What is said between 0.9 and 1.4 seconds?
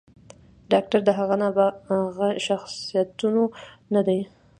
د هغه